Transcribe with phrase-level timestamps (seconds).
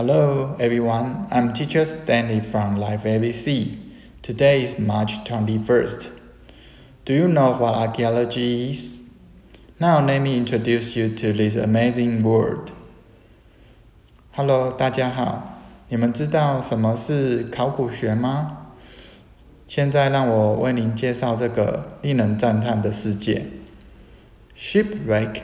[0.00, 3.78] Hello everyone, I'm teacher Stanley from Life ABC.
[4.20, 6.08] Today is March 21st.
[7.06, 8.98] Do you know what archaeology is?
[9.80, 12.70] Now let me introduce you to this amazing word.
[14.32, 18.66] Hello，大家好，你们知道什么是考古学吗？
[19.66, 23.46] 现在让我为您介绍这个令人赞叹的世界。
[24.56, 25.40] Shipwreck,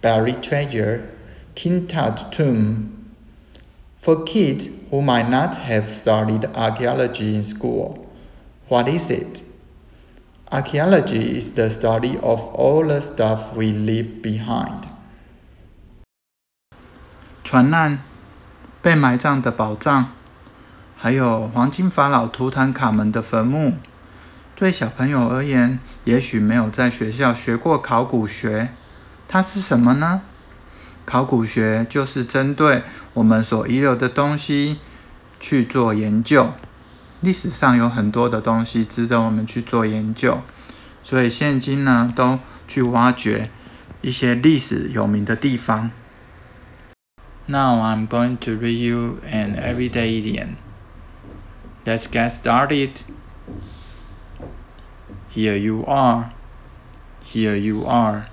[0.00, 1.00] buried treasure,
[1.54, 2.90] King Tut tomb.
[4.03, 8.05] For kids who might not have studied archaeology in school,
[8.67, 9.41] what is it?
[10.51, 14.81] Archaeology is the study of all the stuff we leave behind.
[17.45, 17.99] 船难、
[18.81, 20.07] 被埋葬的宝藏，
[20.97, 23.75] 还有黄金法老图坦卡门的坟墓。
[24.57, 28.73] 对小朋友而言，也许没有在学校学过考古学，
[29.29, 30.23] 它是什么呢？
[31.05, 34.79] 考古学就是针对我们所遗留的东西
[35.39, 36.53] 去做研究。
[37.21, 40.41] 历史上有很多的东西值得我们去做研究，
[41.03, 43.49] 所以现今呢，都去挖掘
[44.01, 45.91] 一些历史有名的地方。
[47.45, 50.55] Now I'm going to read you an everyday idiom.
[51.85, 52.91] Let's get started.
[55.33, 56.31] Here you are.
[57.25, 58.27] Here you are.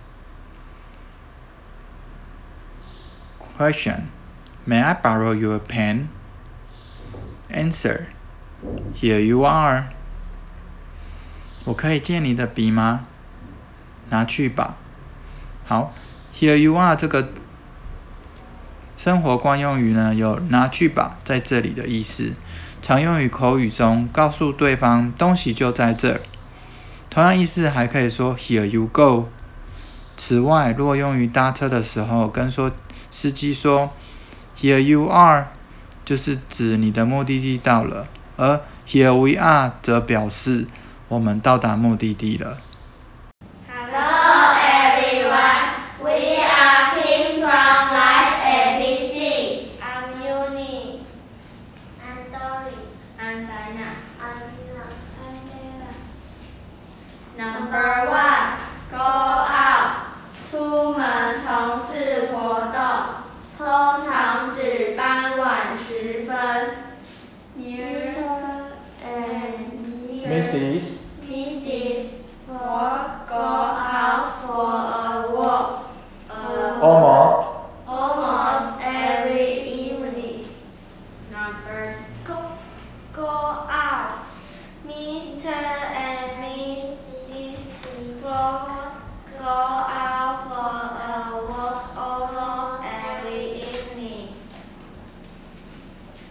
[3.60, 4.08] Question:
[4.66, 6.08] May I borrow your pen?
[7.50, 8.06] Answer:
[8.94, 9.90] Here you are.
[11.66, 13.04] 我可以借你的笔吗？
[14.08, 14.76] 拿去吧。
[15.66, 15.92] 好
[16.34, 17.28] ，Here you are 这个
[18.96, 22.32] 生活惯用语呢，有拿去吧在这里的意思，
[22.80, 26.22] 常用于口语中告诉对方东西就在这儿。
[27.10, 29.28] 同样意思还可以说 Here you go。
[30.16, 32.72] 此外，若用于搭车的时候，跟说
[33.10, 33.90] 司机说
[34.56, 35.48] ，Here you are，
[36.04, 40.66] 就是指你的目的地到了，而 Here we are 则表示
[41.08, 42.58] 我们到达目的地了。
[57.72, 58.09] Hello
[70.50, 70.98] Mrs.
[71.22, 72.10] Mrs.
[72.48, 75.94] Fogg go out for a walk.
[76.28, 77.48] Uh, almost.
[77.86, 80.48] Almost every evening.
[81.30, 81.94] Number
[82.26, 82.34] two,
[83.14, 84.26] go out.
[84.88, 85.46] Mr.
[85.46, 86.42] and
[87.30, 88.20] Mrs.
[88.20, 88.92] Fogg
[89.38, 94.34] go out for a walk almost every evening.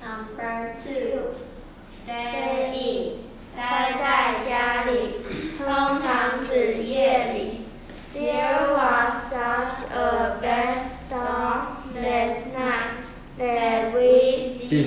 [0.04, 1.19] Number two,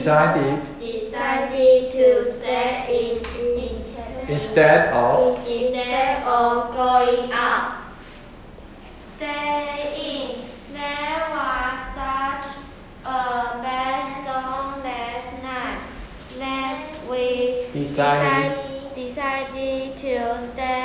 [0.03, 0.59] Decided.
[0.81, 3.23] decided to stay in
[4.29, 5.39] Instead of.
[5.47, 7.77] instead of going out.
[9.17, 10.75] Stay in.
[10.75, 12.51] There was such
[13.05, 15.81] a bad storm last night
[16.37, 18.59] that we Decided.
[18.97, 20.82] decided to stay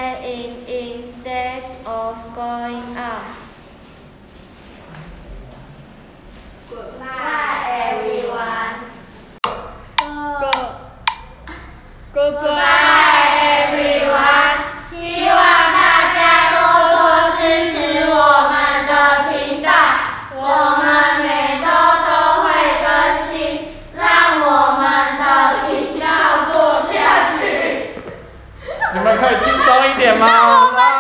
[28.98, 30.97] 你们可以轻松一点吗？